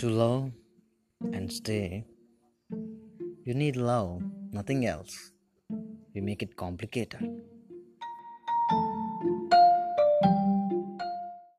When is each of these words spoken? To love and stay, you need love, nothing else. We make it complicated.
To 0.00 0.10
love 0.10 0.52
and 1.32 1.50
stay, 1.50 2.04
you 3.46 3.54
need 3.54 3.76
love, 3.76 4.20
nothing 4.52 4.84
else. 4.84 5.32
We 6.14 6.20
make 6.20 6.42
it 6.42 6.54
complicated. 6.54 7.40